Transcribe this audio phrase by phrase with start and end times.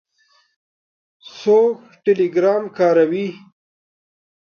[1.37, 3.27] څوک ټیلیګرام کاروي؟